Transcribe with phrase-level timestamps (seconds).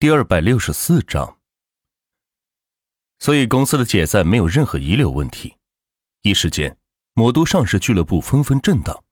[0.00, 1.38] 第二百六十四章，
[3.18, 5.56] 所以公司的解散没有任何遗留问题。
[6.22, 6.78] 一时间，
[7.14, 9.02] 魔都上市俱乐部纷纷震荡。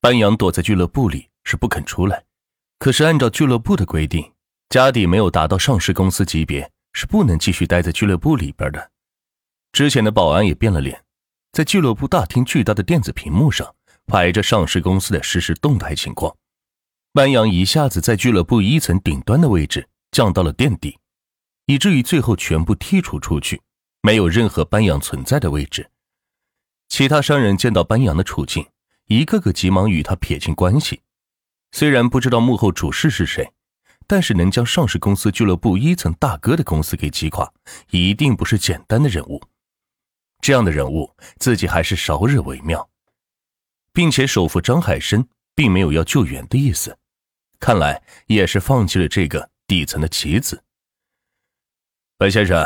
[0.00, 2.24] 班扬躲在俱乐部里是不肯出来，
[2.80, 4.32] 可是按照俱乐部的规定，
[4.70, 8.90] 家底没有达到上市公司级别是不能继续待在俱乐部里边的。
[9.70, 11.04] 之前的保安也变了脸，
[11.52, 13.72] 在俱乐部大厅巨大的电子屏幕上
[14.06, 16.36] 排着上市公司的实时动态情况。
[17.12, 19.88] 班扬一下子在俱乐部一层顶端的位置。
[20.14, 20.96] 降到了垫底，
[21.66, 23.60] 以至于最后全部剔除出去，
[24.00, 25.90] 没有任何班扬存在的位置。
[26.88, 28.64] 其他商人见到班扬的处境，
[29.06, 31.02] 一个个急忙与他撇清关系。
[31.72, 33.52] 虽然不知道幕后主事是谁，
[34.06, 37.52] 但是能将上市公司俱乐部一层大哥的公司给击垮，
[37.90, 39.42] 一定不是简单的人物。
[40.40, 42.88] 这样的人物，自己还是少惹为妙。
[43.92, 46.96] 并且首富张海生并没有要救援的意思，
[47.58, 49.50] 看来也是放弃了这个。
[49.66, 50.62] 底层的棋子，
[52.18, 52.62] 白先生，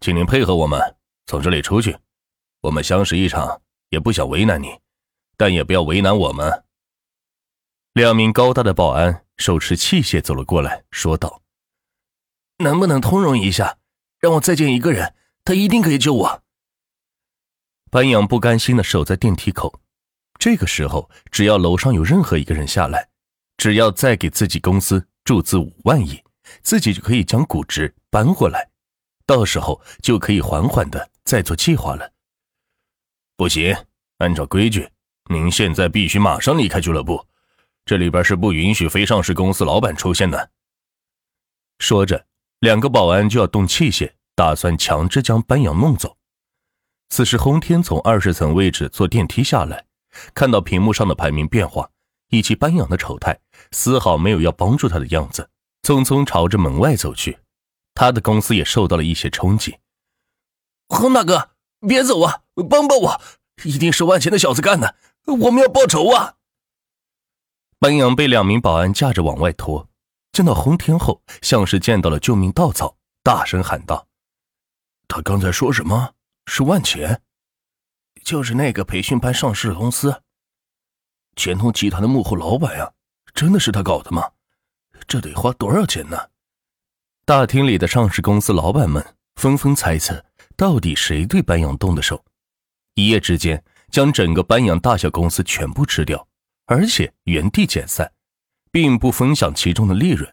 [0.00, 1.98] 请您配合我们从这里出去。
[2.62, 4.78] 我们相识一场，也不想为难你，
[5.36, 6.64] 但也不要为难我们。
[7.92, 11.42] 两名高大的保安手持器械走了过来，说道
[12.58, 13.78] ：“能不能通融一下，
[14.18, 16.42] 让我再见一个人，他一定可以救我。”
[17.90, 19.80] 班扬不甘心的守在电梯口。
[20.38, 23.10] 这个时候，只要楼上有任何一个人下来，
[23.58, 26.22] 只要再给自己公司注资五万亿。
[26.62, 28.70] 自己就可以将股值搬过来，
[29.26, 32.12] 到时候就可以缓缓的再做计划了。
[33.36, 33.74] 不行，
[34.18, 34.88] 按照规矩，
[35.30, 37.26] 您现在必须马上离开俱乐部，
[37.84, 40.50] 这里边是不允许非上市公司老板出现的。
[41.78, 42.26] 说着，
[42.60, 46.16] 两个保安就要动器械，打算强制将班扬弄走。
[47.08, 49.84] 此时，轰天从二十层位置坐电梯下来，
[50.32, 51.90] 看到屏幕上的排名变化
[52.28, 53.40] 以及班扬的丑态，
[53.72, 55.49] 丝毫没有要帮助他的样子。
[55.82, 57.38] 匆匆朝着门外走去，
[57.94, 59.78] 他的公司也受到了一些冲击。
[60.88, 61.50] 洪大哥，
[61.80, 63.20] 别走啊，帮帮我！
[63.64, 64.96] 一定是万钱的小子干的，
[65.26, 66.36] 我们要报仇啊！
[67.78, 69.88] 班扬被两名保安架着往外拖，
[70.32, 74.08] 见到洪天后，像是见到了救命稻草，大声喊道
[75.08, 76.14] ：“他刚才说什么？
[76.46, 77.22] 是万钱？
[78.24, 80.22] 就是那个培训班上市的公司，
[81.36, 82.92] 钱通集团的幕后老板呀？
[83.32, 84.32] 真的是他搞的吗？”
[85.10, 86.16] 这得花多少钱呢？
[87.24, 89.04] 大厅里的上市公司老板们
[89.34, 90.24] 纷纷猜测，
[90.56, 92.24] 到底谁对班扬动的手？
[92.94, 93.60] 一夜之间
[93.90, 96.28] 将整个班扬大小公司全部吃掉，
[96.66, 98.12] 而且原地解散，
[98.70, 100.32] 并不分享其中的利润。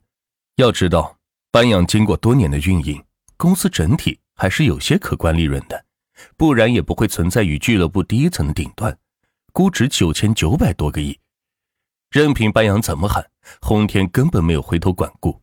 [0.57, 1.17] 要知道，
[1.49, 3.03] 班扬经过多年的运营，
[3.35, 5.85] 公司整体还是有些可观利润的，
[6.37, 8.95] 不然也不会存在于俱乐部第一层的顶端，
[9.51, 11.19] 估值九千九百多个亿。
[12.09, 13.29] 任凭班扬怎么喊。
[13.61, 15.41] 洪天根本没有回头管顾，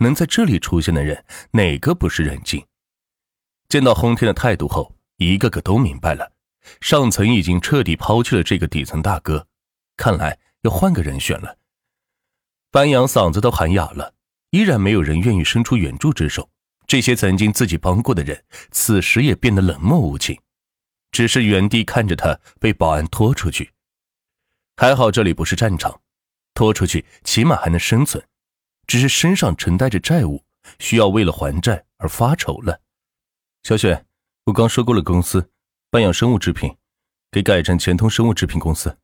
[0.00, 2.62] 能在这里出现的人，哪个不是人精？
[3.66, 6.32] 见到洪天的态度后，一个个都明白了，
[6.82, 9.46] 上层已经彻底抛弃了这个底层大哥，
[9.96, 11.56] 看来要换个人选了。
[12.70, 14.12] 班扬嗓子都喊哑了，
[14.50, 16.50] 依然没有人愿意伸出援助之手。
[16.86, 20.38] 这些曾经自己帮过的人，此时也变得冷漠无情，
[21.10, 23.72] 只是原地看着他被保安拖出去。
[24.76, 26.00] 还好这里不是战场。
[26.52, 28.22] 拖出去，起码还能生存，
[28.86, 30.44] 只是身上承担着债务，
[30.78, 32.82] 需要为了还债而发愁了。
[33.62, 34.04] 小雪，
[34.44, 35.50] 我刚收购了公司，
[35.90, 36.76] 半养生物制品，
[37.30, 38.98] 给改成钱通生物制品公司。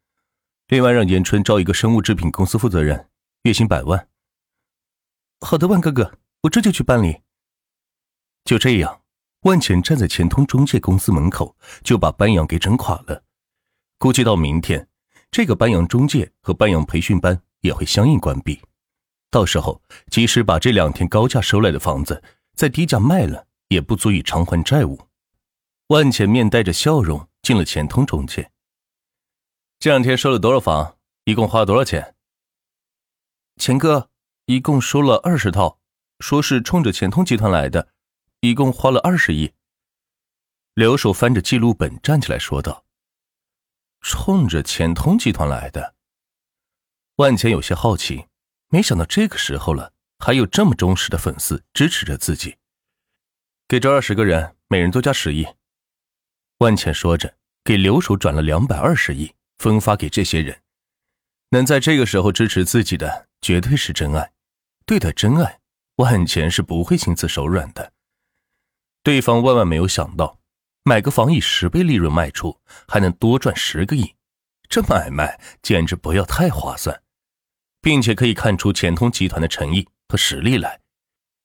[0.66, 3.08] 另外，让严春招一个生物制品公司负责人，
[3.44, 4.08] 月薪百万。
[5.40, 7.22] 好的，万哥哥，我这就去办理。
[8.44, 9.02] 就这样，
[9.42, 13.22] 万钱站在钱通中介公司门口，就把班扬给整垮了。
[13.98, 14.88] 估计到明天。
[15.36, 18.58] 这个班养中介和班养培训班也会相应关闭，
[19.30, 22.22] 到时候即使把这两天高价收来的房子
[22.54, 24.98] 再低价卖了，也不足以偿还债务。
[25.88, 28.50] 万浅面带着笑容进了钱通中介。
[29.78, 30.96] 这两天收了多少房？
[31.24, 32.14] 一共花了多少钱？
[33.58, 34.08] 钱哥，
[34.46, 35.78] 一共收了二十套，
[36.20, 37.90] 说是冲着钱通集团来的，
[38.40, 39.52] 一共花了二十亿。
[40.72, 42.85] 刘守翻着记录本站起来说道。
[44.08, 45.96] 冲着钱通集团来的，
[47.16, 48.26] 万钱有些好奇，
[48.68, 52.56] 没想到这个时候了，还有这么忠实的粉丝支持着自己。
[53.66, 55.44] 给这二十个人，每人多加十亿。
[56.58, 60.62] 万钱说着，给刘守转了两百二十亿，分发给这些人。
[61.48, 64.32] 能在这个时候支持自己的，绝对是真爱。
[64.84, 65.58] 对待真爱，
[65.96, 67.92] 万钱是不会心慈手软的。
[69.02, 70.35] 对方万万没有想到。
[70.88, 74.14] 买个房以十倍利润卖出，还能多赚十个亿，
[74.68, 77.02] 这买卖简直不要太划算，
[77.80, 80.80] 并且可以看出钱通集团的诚意和实力来。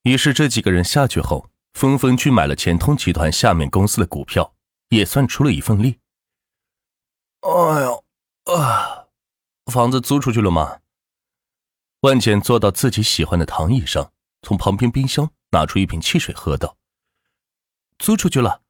[0.04, 4.54] 于是这几个人下去后，纷纷去买了钱通集团下面公司的股票，
[4.90, 5.98] 也算出了一份力。
[7.40, 7.50] 哎
[7.82, 8.06] 呦
[8.54, 9.08] 啊！
[9.72, 10.82] 房子租出去了吗？
[12.02, 16.78] 万茜坐到自己喜欢的躺椅上，从旁边冰箱拿出一瓶汽水喝道
[17.98, 18.61] ：“租出去了。”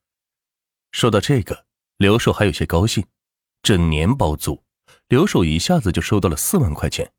[0.92, 1.66] 说到这个，
[1.98, 3.06] 刘守还有些高兴，
[3.64, 4.62] 整年包租，
[5.08, 7.12] 刘守一下子就收到了四万块钱，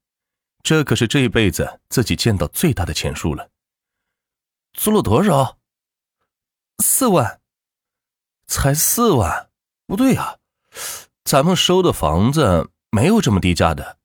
[0.63, 3.51] 这可是这一辈子自己见到最大的钱数了。
[4.75, 5.59] 租了多少？
[6.79, 7.41] 四万？
[8.47, 9.51] 才四万？
[9.87, 10.39] 不对呀，
[11.25, 13.99] 咱们收的房子没有这么低价的。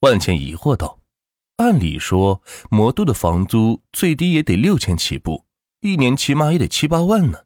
[0.00, 1.00] 万茜疑惑道
[1.56, 5.46] ：“按理说，魔都的房租最低也得六千起步，
[5.80, 7.43] 一年起码也得七八万呢。”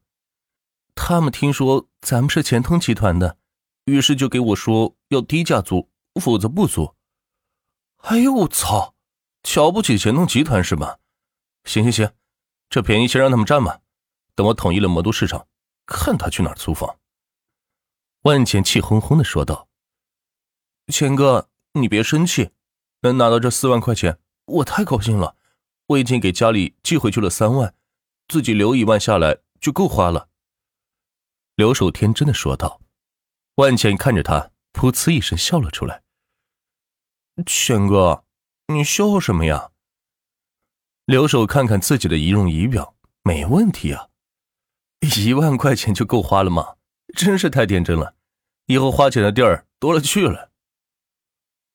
[1.01, 3.39] 他们听说咱们是钱通集团的，
[3.85, 5.89] 于是就给我说要低价租，
[6.21, 6.97] 否则不租。
[7.99, 8.95] 哎呦我操！
[9.45, 10.99] 瞧不起钱通集团是吧？
[11.65, 12.13] 行行行，
[12.69, 13.81] 这便宜先让他们占吧。
[14.35, 15.47] 等我统一了魔都市场，
[15.87, 16.99] 看他去哪儿租房。
[18.23, 19.69] 万茜气哄哄的说道
[20.93, 22.51] ：“钱哥，你别生气，
[23.03, 25.37] 能拿到这四万块钱，我太高兴了。
[25.87, 27.75] 我已经给家里寄回去了三万，
[28.27, 30.28] 自己留一万下来就够花了。”
[31.59, 32.81] 刘守天真的说道。
[33.57, 36.05] 万茜看着他，噗呲一声笑了出来。
[37.45, 38.25] 全哥，
[38.69, 39.73] 你笑什么呀？
[41.05, 42.95] 刘守看看自己的仪容仪表，
[43.25, 44.09] 没问题啊，
[45.01, 46.77] 一万块钱就够花了吗？
[47.17, 48.15] 真是太天真了，
[48.67, 50.53] 以后花钱的地儿多了去了。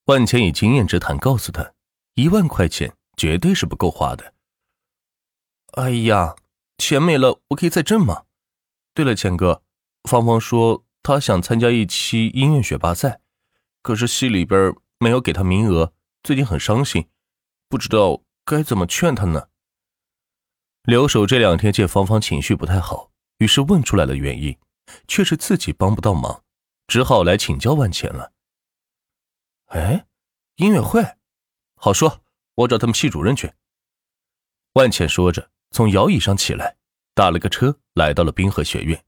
[0.06, 1.74] 万茜以经验之谈告诉他，
[2.14, 4.34] 一万块钱绝对是不够花的。
[5.74, 6.38] 哎呀，
[6.78, 8.24] 钱没了，我可以再挣吗？
[8.94, 9.62] 对了，钱哥。
[10.04, 13.22] 芳芳说：“她想参加一期音乐选拔赛，
[13.82, 17.10] 可是系里边没有给她名额，最近很伤心，
[17.70, 19.48] 不知道该怎么劝她呢。”
[20.84, 24.58] 刘守这两天见芳芳情绪不太好，于是问出来了原因，
[25.08, 26.44] 却是自己帮不到忙，
[26.88, 28.34] 只好来请教万钱了。
[29.68, 30.06] 哎，
[30.58, 31.02] 音乐会，
[31.76, 32.22] 好说，
[32.56, 33.54] 我找他们系主任去。
[34.74, 36.76] 万茜说着，从摇椅上起来，
[37.16, 39.06] 打了个车来到了滨河学院。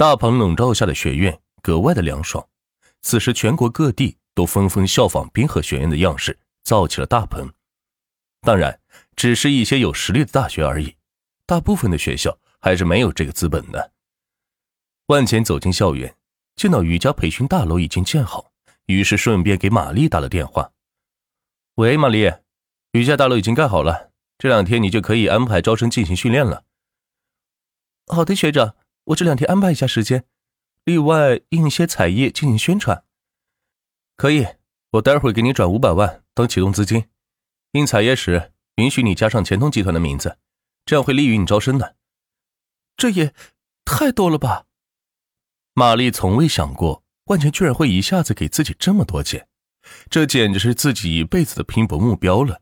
[0.00, 2.48] 大棚笼罩下的学院格外的凉爽，
[3.02, 7.52] 此时全国各地都纷纷效仿滨河学院的样式，造起了大棚。
[8.40, 8.80] 当然，
[9.14, 10.96] 只是一些有实力的大学而已，
[11.44, 13.92] 大部分的学校还是没有这个资本的。
[15.08, 16.16] 万钱走进校园，
[16.56, 18.52] 见到瑜伽培训大楼已经建好，
[18.86, 20.72] 于是顺便给玛丽打了电话
[21.76, 22.32] ：“喂，玛丽，
[22.92, 26.64] 瑜伽大楼已经盖好了，这两天你就可以安排招生进行训练了。
[28.08, 28.74] ”“好的，学长。”
[29.04, 30.24] 我这两天安排一下时间，
[30.84, 33.04] 另外印一些彩页进行宣传。
[34.16, 34.46] 可以，
[34.92, 37.08] 我待会给你转五百万当启动资金。
[37.72, 40.38] 印彩页时允许你加上钱通集团的名字，
[40.84, 41.96] 这样会利于你招生的。
[42.96, 43.32] 这也
[43.84, 44.66] 太多了吧？
[45.74, 49.48] 玛丽从未想过万钱居然会一下子给自己这么多钱，
[50.10, 52.60] 这简直是自己一辈子的拼搏目标了。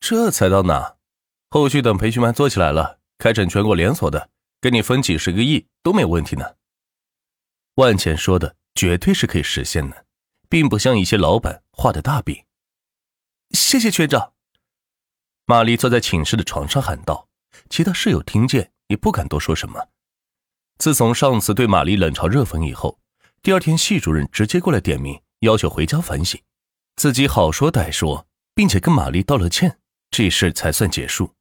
[0.00, 0.96] 这才到哪？
[1.50, 4.30] 后续等培训班做起来了，开展全国连锁的。
[4.60, 6.56] 给你分几十个亿都没有问题呢。
[7.74, 10.06] 万钱说的绝对是可以实现的，
[10.48, 12.44] 并不像一些老板画的大饼。
[13.50, 14.32] 谢谢学长。
[15.46, 17.28] 玛丽坐在寝室的床上喊道，
[17.70, 19.88] 其他室友听见也不敢多说什么。
[20.78, 22.98] 自从上次对玛丽冷嘲热讽以后，
[23.42, 26.40] 第二天系主任直接过来点名，要求回家反省，
[26.96, 29.78] 自己好说歹说，并且跟玛丽道了歉，
[30.10, 31.34] 这事才算结束。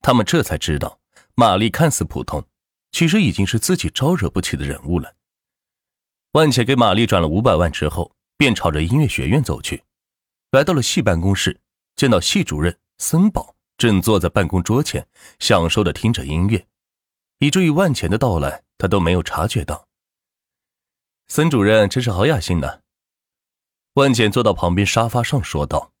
[0.00, 0.98] 他们这才知道。
[1.38, 2.44] 玛丽看似普通，
[2.90, 5.14] 其实已经是自己招惹不起的人物了。
[6.32, 9.84] 万茜给玛丽转了五百万之后，便朝着音乐学院走去。
[10.50, 11.60] 来到了系办公室，
[11.94, 15.06] 见到系主任森宝正坐在办公桌前，
[15.38, 16.66] 享受的听着音乐，
[17.38, 19.86] 以至于万钱的到来，他都没有察觉到。
[21.28, 22.80] 森主任真是好雅兴呢。
[23.92, 25.92] 万茜坐到旁边沙发上说道。